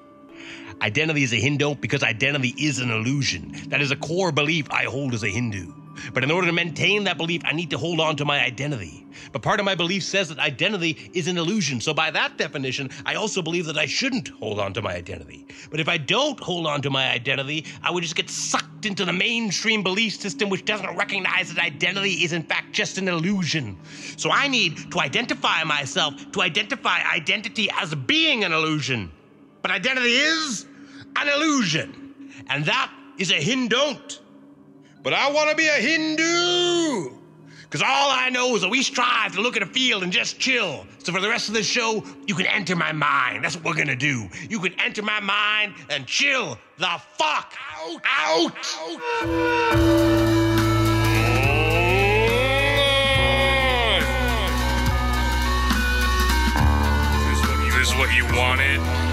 Identity 0.81 1.23
is 1.23 1.33
a 1.33 1.37
Hindu 1.37 1.75
because 1.75 2.03
identity 2.03 2.53
is 2.57 2.79
an 2.79 2.91
illusion. 2.91 3.55
That 3.69 3.81
is 3.81 3.91
a 3.91 3.95
core 3.95 4.31
belief 4.31 4.69
I 4.71 4.83
hold 4.83 5.13
as 5.13 5.23
a 5.23 5.29
Hindu. 5.29 5.71
But 6.13 6.23
in 6.23 6.31
order 6.31 6.47
to 6.47 6.53
maintain 6.53 7.03
that 7.05 7.17
belief, 7.17 7.41
I 7.45 7.53
need 7.53 7.69
to 7.71 7.77
hold 7.77 7.99
on 7.99 8.15
to 8.17 8.25
my 8.25 8.43
identity. 8.43 9.05
But 9.31 9.41
part 9.41 9.59
of 9.59 9.65
my 9.65 9.75
belief 9.75 10.03
says 10.03 10.29
that 10.29 10.39
identity 10.39 11.09
is 11.13 11.27
an 11.27 11.37
illusion. 11.37 11.81
So, 11.81 11.93
by 11.93 12.11
that 12.11 12.37
definition, 12.37 12.89
I 13.05 13.15
also 13.15 13.41
believe 13.41 13.65
that 13.65 13.77
I 13.77 13.85
shouldn't 13.85 14.29
hold 14.29 14.59
on 14.59 14.73
to 14.73 14.81
my 14.81 14.93
identity. 14.93 15.45
But 15.69 15.79
if 15.79 15.87
I 15.87 15.97
don't 15.97 16.39
hold 16.39 16.67
on 16.67 16.81
to 16.83 16.89
my 16.89 17.09
identity, 17.09 17.65
I 17.81 17.91
would 17.91 18.03
just 18.03 18.15
get 18.15 18.29
sucked 18.29 18.85
into 18.85 19.05
the 19.05 19.13
mainstream 19.13 19.83
belief 19.83 20.15
system, 20.15 20.49
which 20.49 20.65
doesn't 20.65 20.95
recognize 20.97 21.53
that 21.53 21.63
identity 21.63 22.23
is, 22.23 22.33
in 22.33 22.43
fact, 22.43 22.73
just 22.73 22.97
an 22.97 23.07
illusion. 23.07 23.77
So, 24.17 24.31
I 24.31 24.47
need 24.47 24.91
to 24.91 24.99
identify 24.99 25.63
myself, 25.63 26.31
to 26.33 26.41
identify 26.41 27.01
identity 27.13 27.69
as 27.79 27.93
being 27.95 28.43
an 28.43 28.51
illusion. 28.51 29.11
But 29.61 29.71
identity 29.71 30.13
is 30.13 30.65
an 31.15 31.27
illusion. 31.27 32.33
And 32.49 32.65
that 32.65 32.91
is 33.17 33.31
a 33.31 33.35
Hindon't. 33.35 34.21
But 35.05 35.13
I 35.13 35.31
want 35.31 35.51
to 35.51 35.55
be 35.55 35.67
a 35.67 35.73
Hindu. 35.73 37.11
Because 37.61 37.83
all 37.83 38.09
I 38.09 38.31
know 38.31 38.55
is 38.55 38.63
that 38.63 38.69
we 38.69 38.81
strive 38.81 39.35
to 39.35 39.41
look 39.41 39.55
at 39.55 39.61
a 39.61 39.67
field 39.67 40.01
and 40.01 40.11
just 40.11 40.39
chill. 40.39 40.83
So 40.97 41.13
for 41.13 41.21
the 41.21 41.29
rest 41.29 41.47
of 41.47 41.53
the 41.53 41.61
show, 41.61 42.03
you 42.25 42.33
can 42.33 42.47
enter 42.47 42.75
my 42.75 42.91
mind. 42.91 43.43
That's 43.43 43.55
what 43.55 43.65
we're 43.65 43.75
going 43.75 43.87
to 43.87 43.95
do. 43.95 44.27
You 44.49 44.59
can 44.59 44.73
enter 44.79 45.03
my 45.03 45.19
mind 45.19 45.75
and 45.91 46.07
chill 46.07 46.57
the 46.79 46.99
fuck 47.19 47.53
out. 47.77 48.01
out. 48.03 48.51
This 57.77 57.89
is 57.89 57.95
what 57.95 58.11
you 58.15 58.25
wanted. 58.35 59.04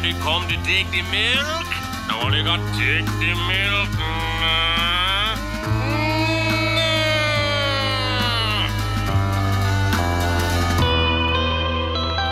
Come 0.00 0.48
to 0.48 0.56
take 0.64 0.90
the 0.90 1.02
milk. 1.12 1.66
You 2.32 2.42
got 2.42 2.56
to 2.56 2.72
take 2.72 3.04
the 3.20 3.34
milk. 3.36 3.90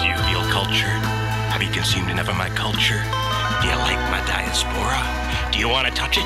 Do 0.00 0.06
you 0.08 0.16
feel 0.24 0.42
cultured? 0.50 1.02
Have 1.52 1.62
you 1.62 1.68
consumed 1.68 2.10
enough 2.10 2.28
of 2.30 2.36
my 2.36 2.48
culture? 2.50 3.04
Do 3.60 3.68
you 3.68 3.76
like 3.76 4.00
my 4.08 4.24
diaspora? 4.24 5.04
Do 5.52 5.58
you 5.58 5.68
want 5.68 5.86
to 5.88 5.92
touch 5.92 6.16
it? 6.16 6.24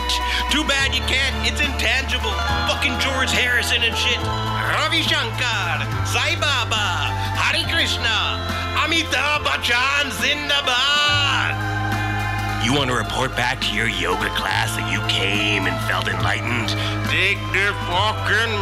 Too 0.52 0.62
bad 0.62 0.94
you 0.94 1.02
can't. 1.10 1.34
It's 1.44 1.60
intangible. 1.60 2.30
Fucking 2.70 3.00
George 3.00 3.32
Harrison 3.32 3.82
and 3.82 3.96
shit. 3.96 4.18
Ravi 4.18 5.02
Shankar, 5.02 5.82
Sai 6.06 6.36
Baba, 6.38 7.10
Hare 7.34 7.66
Krishna, 7.66 8.38
Amitabh 8.78 9.42
Bachchan 9.42 10.12
Zindabad. 10.22 11.21
You 12.72 12.78
want 12.78 12.88
to 12.88 12.96
report 12.96 13.36
back 13.36 13.60
to 13.68 13.74
your 13.76 13.86
yoga 13.86 14.32
class 14.32 14.74
that 14.80 14.88
you 14.88 15.04
came 15.04 15.68
and 15.68 15.76
felt 15.84 16.08
enlightened? 16.08 16.72
Take 17.12 17.36
the 17.52 17.68
fucking. 17.84 18.52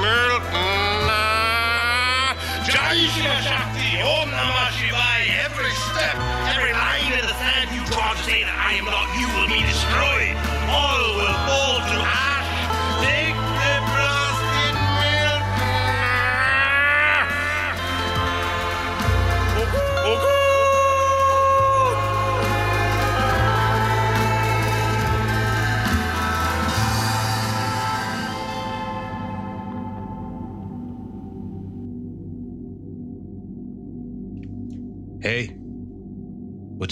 Nah. 1.07 2.35
Jai 2.67 3.07
Shiva 3.07 3.39
Shakti, 3.39 4.03
Om 4.03 4.35
Namah 4.35 4.75
Shivaya. 4.75 5.47
Every 5.47 5.71
step, 5.95 6.19
every 6.51 6.75
line 6.75 7.23
in 7.23 7.23
the 7.23 7.39
sand 7.39 7.71
you 7.71 7.87
draw 7.87 8.11
to 8.11 8.23
say 8.27 8.43
that 8.43 8.59
I 8.59 8.83
am 8.83 8.91
not 8.91 9.07
you 9.15 9.31
will 9.39 9.47
be 9.47 9.63
destroyed. 9.63 10.50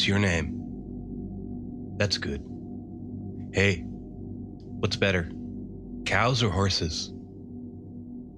Your 0.08 0.18
name? 0.18 0.54
That's 1.98 2.18
good. 2.18 2.42
Hey, 3.52 3.82
what's 4.80 4.96
better, 4.96 5.30
cows 6.06 6.42
or 6.42 6.50
horses? 6.50 7.12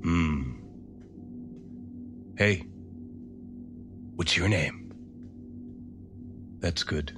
Hmm. 0.03 0.55
Hey, 2.37 2.67
what's 4.17 4.37
your 4.37 4.49
name? 4.49 4.93
That's 6.59 6.83
good. 6.83 7.17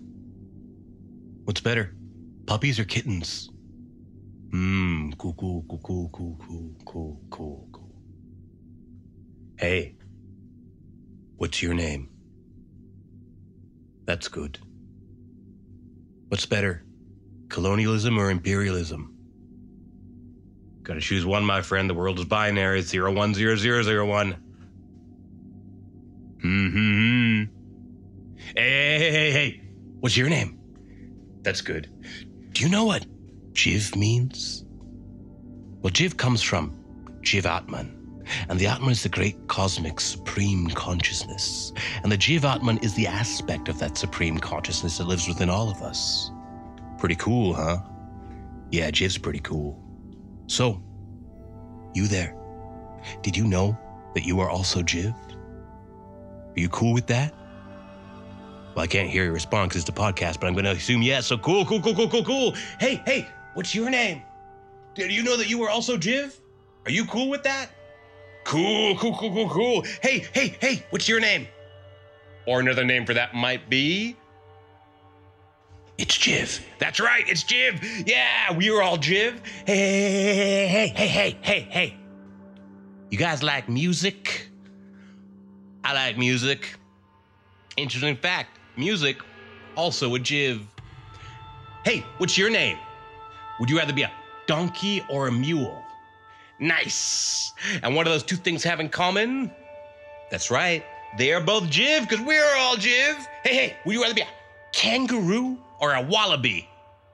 What's 1.44 1.60
better, 1.60 1.94
puppies 2.46 2.78
or 2.78 2.84
kittens? 2.84 3.48
Hmm. 4.52 5.12
Cool, 5.12 5.34
cool, 5.34 5.64
cool, 5.68 5.78
cool, 5.78 6.10
cool, 6.12 6.76
cool, 6.84 7.20
cool, 7.30 7.68
cool. 7.72 7.94
Hey, 9.58 9.96
what's 11.36 11.62
your 11.62 11.74
name? 11.74 12.11
That's 14.04 14.28
good. 14.28 14.58
What's 16.28 16.46
better, 16.46 16.84
colonialism 17.48 18.18
or 18.18 18.30
imperialism? 18.30 19.14
Gotta 20.82 21.00
choose 21.00 21.24
one, 21.24 21.44
my 21.44 21.62
friend. 21.62 21.88
The 21.88 21.94
world 21.94 22.18
is 22.18 22.24
binary. 22.24 22.82
Zero 22.82 23.12
one 23.12 23.34
zero 23.34 23.54
zero 23.56 23.82
zero 23.82 24.04
one. 24.06 24.32
Hmm. 26.40 27.44
Hey, 28.56 28.98
hey, 28.98 29.10
hey, 29.10 29.30
hey. 29.30 29.60
What's 30.00 30.16
your 30.16 30.28
name? 30.28 30.58
That's 31.42 31.60
good. 31.60 31.88
Do 32.52 32.62
you 32.64 32.68
know 32.68 32.84
what 32.84 33.06
Jiv 33.52 33.94
means? 33.94 34.64
Well, 35.80 35.92
Jiv 35.92 36.16
comes 36.16 36.42
from 36.42 36.72
Jiv 37.20 37.44
Atman. 37.44 38.01
And 38.48 38.58
the 38.58 38.66
Atman 38.66 38.90
is 38.90 39.02
the 39.02 39.08
great 39.08 39.46
cosmic 39.48 40.00
supreme 40.00 40.68
consciousness. 40.68 41.72
And 42.02 42.10
the 42.10 42.18
Jiv 42.18 42.44
Atman 42.44 42.78
is 42.78 42.94
the 42.94 43.06
aspect 43.06 43.68
of 43.68 43.78
that 43.78 43.96
supreme 43.96 44.38
consciousness 44.38 44.98
that 44.98 45.06
lives 45.06 45.28
within 45.28 45.50
all 45.50 45.70
of 45.70 45.82
us. 45.82 46.30
Pretty 46.98 47.16
cool, 47.16 47.54
huh? 47.54 47.78
Yeah, 48.70 48.90
Jiv's 48.90 49.18
pretty 49.18 49.40
cool. 49.40 49.82
So, 50.46 50.82
you 51.94 52.06
there, 52.06 52.36
did 53.22 53.36
you 53.36 53.46
know 53.46 53.76
that 54.14 54.24
you 54.24 54.40
are 54.40 54.50
also 54.50 54.80
Jiv? 54.82 55.14
Are 56.54 56.60
you 56.60 56.68
cool 56.68 56.92
with 56.92 57.06
that? 57.08 57.34
Well, 58.74 58.84
I 58.84 58.86
can't 58.86 59.10
hear 59.10 59.24
your 59.24 59.32
response 59.32 59.70
because 59.70 59.82
it's 59.82 59.90
a 59.90 59.92
podcast, 59.92 60.40
but 60.40 60.46
I'm 60.46 60.54
going 60.54 60.64
to 60.64 60.70
assume 60.70 61.02
yes. 61.02 61.26
So 61.26 61.36
cool, 61.38 61.66
cool, 61.66 61.80
cool, 61.80 61.94
cool, 61.94 62.08
cool, 62.08 62.24
cool. 62.24 62.54
Hey, 62.80 63.02
hey, 63.04 63.28
what's 63.54 63.74
your 63.74 63.90
name? 63.90 64.22
Do 64.94 65.06
you 65.06 65.22
know 65.22 65.36
that 65.36 65.48
you 65.48 65.62
are 65.62 65.70
also 65.70 65.96
Jiv? 65.96 66.38
Are 66.86 66.90
you 66.90 67.04
cool 67.06 67.28
with 67.28 67.42
that? 67.42 67.70
Cool, 68.44 68.96
cool, 68.96 69.16
cool, 69.16 69.32
cool, 69.32 69.48
cool. 69.48 69.84
Hey, 70.02 70.26
hey, 70.32 70.56
hey, 70.60 70.84
what's 70.90 71.08
your 71.08 71.20
name? 71.20 71.46
Or 72.46 72.60
another 72.60 72.84
name 72.84 73.06
for 73.06 73.14
that 73.14 73.34
might 73.34 73.70
be. 73.70 74.16
It's 75.98 76.16
Jiv. 76.18 76.60
That's 76.78 76.98
right, 76.98 77.24
it's 77.28 77.44
Jiv. 77.44 78.08
Yeah, 78.08 78.56
we 78.56 78.70
are 78.70 78.82
all 78.82 78.98
Jiv. 78.98 79.38
Hey, 79.66 79.76
hey, 79.76 80.66
hey, 80.66 80.88
hey, 80.88 81.06
hey, 81.06 81.38
hey, 81.40 81.60
hey. 81.60 81.96
You 83.10 83.18
guys 83.18 83.42
like 83.42 83.68
music? 83.68 84.48
I 85.84 85.92
like 85.92 86.18
music. 86.18 86.74
Interesting 87.76 88.16
fact 88.16 88.58
music, 88.76 89.18
also 89.76 90.14
a 90.14 90.18
Jiv. 90.18 90.62
Hey, 91.84 92.04
what's 92.18 92.38
your 92.38 92.50
name? 92.50 92.78
Would 93.60 93.70
you 93.70 93.78
rather 93.78 93.92
be 93.92 94.02
a 94.02 94.10
donkey 94.46 95.04
or 95.08 95.28
a 95.28 95.32
mule? 95.32 95.81
Nice. 96.62 97.52
And 97.82 97.96
what 97.96 98.04
do 98.04 98.10
those 98.12 98.22
two 98.22 98.36
things 98.36 98.62
have 98.62 98.78
in 98.78 98.88
common? 98.88 99.50
That's 100.30 100.48
right. 100.48 100.84
They 101.18 101.32
are 101.32 101.40
both 101.40 101.64
Jiv 101.64 102.08
because 102.08 102.24
we're 102.24 102.56
all 102.56 102.76
Jiv. 102.76 103.16
Hey, 103.42 103.54
hey, 103.54 103.76
would 103.84 103.94
you 103.94 104.00
rather 104.00 104.14
be 104.14 104.20
a 104.20 104.28
kangaroo 104.72 105.58
or 105.80 105.94
a 105.94 106.00
wallaby? 106.00 106.68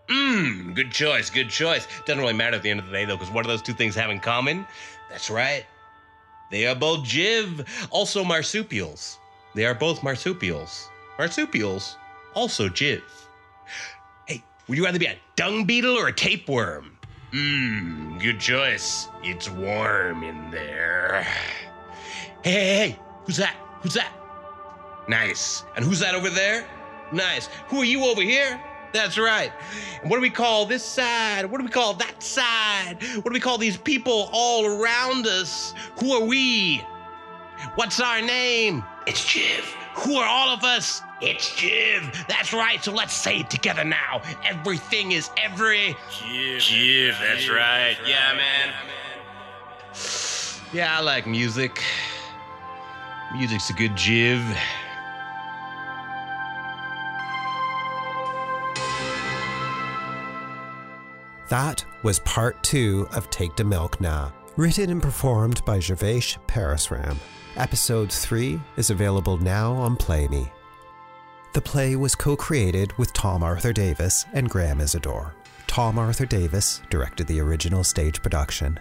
Mmm, 0.08 0.74
good 0.74 0.90
choice, 0.90 1.30
good 1.30 1.48
choice. 1.48 1.88
Doesn't 2.04 2.20
really 2.20 2.34
matter 2.34 2.56
at 2.56 2.62
the 2.62 2.70
end 2.70 2.78
of 2.78 2.86
the 2.86 2.92
day 2.92 3.06
though, 3.06 3.16
because 3.16 3.32
what 3.32 3.42
do 3.42 3.48
those 3.48 3.62
two 3.62 3.72
things 3.72 3.94
have 3.94 4.10
in 4.10 4.20
common? 4.20 4.66
That's 5.08 5.30
right. 5.30 5.64
They 6.50 6.66
are 6.66 6.74
both 6.74 7.06
Jiv, 7.06 7.66
also 7.90 8.22
marsupials. 8.24 9.18
They 9.54 9.64
are 9.64 9.74
both 9.74 10.02
marsupials. 10.02 10.88
Marsupials, 11.18 11.96
also 12.34 12.68
Jiv. 12.68 13.00
Hey, 14.26 14.44
would 14.68 14.76
you 14.76 14.84
rather 14.84 14.98
be 14.98 15.06
a 15.06 15.16
dung 15.36 15.64
beetle 15.64 15.96
or 15.96 16.08
a 16.08 16.12
tapeworm? 16.12 16.97
Mmm, 17.32 18.18
good 18.22 18.40
choice. 18.40 19.08
It's 19.22 19.50
warm 19.50 20.22
in 20.22 20.50
there. 20.50 21.26
Hey, 22.42 22.50
hey, 22.52 22.76
hey, 22.76 22.98
who's 23.26 23.36
that? 23.36 23.54
Who's 23.82 23.94
that? 23.94 24.10
Nice. 25.08 25.62
And 25.76 25.84
who's 25.84 26.00
that 26.00 26.14
over 26.14 26.30
there? 26.30 26.66
Nice. 27.12 27.48
Who 27.68 27.82
are 27.82 27.84
you 27.84 28.04
over 28.06 28.22
here? 28.22 28.58
That's 28.94 29.18
right. 29.18 29.52
And 30.00 30.10
what 30.10 30.16
do 30.16 30.22
we 30.22 30.30
call 30.30 30.64
this 30.64 30.82
side? 30.82 31.44
What 31.44 31.58
do 31.58 31.64
we 31.64 31.70
call 31.70 31.92
that 31.94 32.22
side? 32.22 32.96
What 33.16 33.24
do 33.24 33.32
we 33.32 33.40
call 33.40 33.58
these 33.58 33.76
people 33.76 34.30
all 34.32 34.64
around 34.64 35.26
us? 35.26 35.74
Who 36.00 36.12
are 36.12 36.24
we? 36.24 36.78
What's 37.74 38.00
our 38.00 38.22
name? 38.22 38.82
It's 39.06 39.22
Jiv. 39.22 39.64
Who 40.00 40.16
are 40.16 40.28
all 40.28 40.50
of 40.54 40.62
us? 40.62 41.02
It's 41.20 41.50
Jiv. 41.50 42.26
That's 42.28 42.52
right. 42.52 42.82
So 42.82 42.92
let's 42.92 43.12
say 43.12 43.40
it 43.40 43.50
together 43.50 43.82
now. 43.82 44.22
Everything 44.44 45.12
is 45.12 45.30
every. 45.36 45.96
Jiv. 46.10 46.58
Jiv, 46.58 47.18
that's 47.18 47.48
right. 47.48 47.96
Yeah, 48.06 48.34
man. 48.34 48.74
Yeah, 50.72 50.98
I 50.98 51.00
like 51.00 51.26
music. 51.26 51.82
Music's 53.34 53.70
a 53.70 53.72
good 53.72 53.92
Jiv. 53.92 54.42
That 61.48 61.84
was 62.02 62.20
part 62.20 62.62
two 62.62 63.08
of 63.12 63.28
Take 63.30 63.56
d 63.56 63.64
Milk 63.64 64.00
Nah, 64.00 64.30
written 64.56 64.90
and 64.90 65.02
performed 65.02 65.64
by 65.64 65.78
Jivesh 65.78 66.36
Parasram. 66.46 67.16
Episode 67.58 68.12
3 68.12 68.60
is 68.76 68.90
available 68.90 69.36
now 69.36 69.72
on 69.72 69.96
Play 69.96 70.28
Me. 70.28 70.48
The 71.54 71.60
play 71.60 71.96
was 71.96 72.14
co 72.14 72.36
created 72.36 72.96
with 72.96 73.12
Tom 73.12 73.42
Arthur 73.42 73.72
Davis 73.72 74.24
and 74.32 74.48
Graham 74.48 74.80
Isador. 74.80 75.32
Tom 75.66 75.98
Arthur 75.98 76.24
Davis 76.24 76.82
directed 76.88 77.26
the 77.26 77.40
original 77.40 77.82
stage 77.82 78.22
production. 78.22 78.78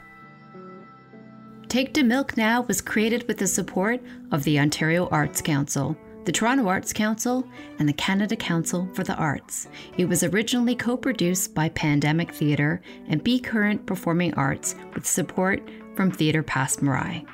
Take 1.67 1.91
d 1.91 2.03
Milk 2.03 2.37
Nah 2.37 2.61
was 2.61 2.79
created 2.79 3.27
with 3.27 3.39
the 3.39 3.47
support 3.47 3.99
of 4.31 4.43
the 4.43 4.59
Ontario 4.59 5.09
Arts 5.09 5.41
Council, 5.41 5.97
the 6.25 6.31
Toronto 6.31 6.67
Arts 6.67 6.93
Council, 6.93 7.47
and 7.79 7.89
the 7.89 7.93
Canada 7.93 8.35
Council 8.35 8.87
for 8.93 9.03
the 9.03 9.15
Arts. 9.15 9.69
It 9.97 10.05
was 10.05 10.21
originally 10.21 10.75
co 10.75 10.95
produced 10.95 11.55
by 11.55 11.69
Pandemic 11.69 12.31
Theatre 12.31 12.81
and 13.07 13.23
Be 13.23 13.39
Current 13.39 13.87
Performing 13.87 14.35
Arts 14.35 14.75
with 14.93 15.07
support 15.07 15.67
from 15.95 16.11
Theatre 16.11 16.43
Passe 16.43 16.77
Muraille. 16.77 17.25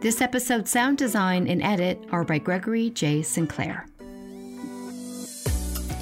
This 0.00 0.20
episode's 0.20 0.70
sound 0.70 0.96
design 0.96 1.48
and 1.48 1.60
edit 1.60 1.98
are 2.12 2.22
by 2.22 2.38
Gregory 2.38 2.90
J. 2.90 3.20
Sinclair. 3.20 3.84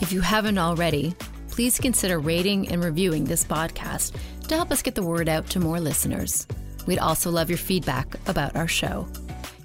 If 0.03 0.13
you 0.13 0.21
haven't 0.21 0.59
already, 0.59 1.15
please 1.49 1.79
consider 1.79 2.19
rating 2.19 2.69
and 2.69 2.85
reviewing 2.85 3.25
this 3.25 3.43
podcast 3.43 4.15
to 4.49 4.55
help 4.55 4.71
us 4.71 4.83
get 4.83 4.97
the 4.97 5.03
word 5.03 5.31
out 5.31 5.49
to 5.49 5.61
more 5.61 5.81
listeners. 5.81 6.47
We'd 6.87 6.99
also 6.99 7.31
love 7.31 7.49
your 7.49 7.57
feedback 7.57 8.15
about 8.29 8.55
our 8.55 8.69
show. 8.69 9.09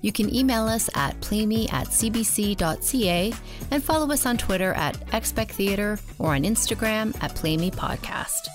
You 0.02 0.14
can 0.14 0.34
email 0.34 0.64
us 0.64 0.90
at 0.96 1.20
playme 1.20 1.68
at 1.70 1.88
cbc.ca 1.88 3.34
and 3.70 3.84
follow 3.84 4.12
us 4.14 4.26
on 4.26 4.38
Twitter 4.38 4.74
at 4.76 4.98
Expect 5.14 5.52
Theatre 5.52 6.00
or 6.20 6.36
on 6.36 6.44
Instagram 6.44 7.22
at 7.22 7.36
Playme 7.36 7.70
Podcast. 7.70 8.48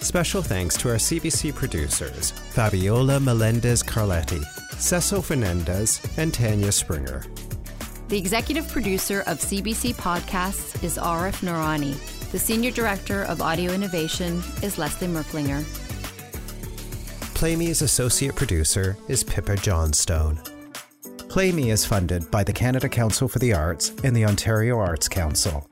Special 0.00 0.42
thanks 0.42 0.76
to 0.76 0.88
our 0.90 0.96
CBC 0.96 1.54
producers, 1.54 2.30
Fabiola 2.30 3.18
Melendez 3.18 3.82
Carletti, 3.82 4.42
Cecil 4.78 5.20
Fernandez, 5.20 6.00
and 6.16 6.32
Tanya 6.32 6.70
Springer. 6.70 7.24
The 8.08 8.16
executive 8.16 8.68
producer 8.68 9.22
of 9.26 9.38
CBC 9.38 9.94
Podcasts 9.96 10.82
is 10.84 10.98
Arif 10.98 11.44
Noorani. 11.44 11.94
The 12.30 12.38
senior 12.38 12.70
director 12.70 13.24
of 13.24 13.42
audio 13.42 13.72
innovation 13.72 14.40
is 14.62 14.78
Leslie 14.78 15.08
Merklinger. 15.08 15.64
Play 17.34 17.56
Me's 17.56 17.82
associate 17.82 18.36
producer 18.36 18.96
is 19.08 19.24
Pippa 19.24 19.56
Johnstone. 19.56 20.40
Play 21.28 21.52
Me 21.52 21.70
is 21.70 21.84
funded 21.84 22.30
by 22.30 22.44
the 22.44 22.52
Canada 22.52 22.88
Council 22.88 23.28
for 23.28 23.40
the 23.40 23.52
Arts 23.52 23.92
and 24.04 24.16
the 24.16 24.24
Ontario 24.24 24.78
Arts 24.78 25.08
Council. 25.08 25.68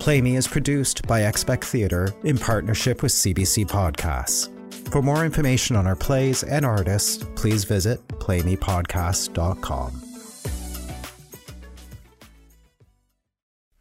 Play 0.00 0.22
Me 0.22 0.36
is 0.36 0.48
produced 0.48 1.06
by 1.06 1.26
Expect 1.26 1.62
Theatre 1.62 2.12
in 2.24 2.38
partnership 2.38 3.02
with 3.02 3.12
CBC 3.12 3.66
Podcasts. 3.66 4.48
For 4.88 5.02
more 5.02 5.26
information 5.26 5.76
on 5.76 5.86
our 5.86 5.94
plays 5.94 6.42
and 6.42 6.64
artists, 6.64 7.22
please 7.36 7.64
visit 7.64 8.04
playmepodcast.com. 8.08 9.92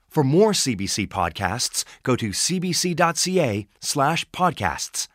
For 0.10 0.24
more 0.24 0.52
CBC 0.52 1.08
podcasts, 1.08 1.86
go 2.04 2.18
to 2.18 2.32
cbc.ca 2.32 3.68
slash 3.80 4.30
podcasts. 4.32 5.08